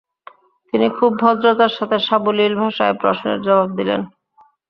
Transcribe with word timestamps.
তিনি 0.67 0.87
খুব 0.97 1.11
ভদ্রতার 1.21 1.71
সাথে 1.77 1.97
সাবলীল 2.07 2.53
ভাষায় 2.61 2.95
প্রশ্নের 3.01 3.37
জবাব 3.45 3.69
দিলেন। 3.77 4.01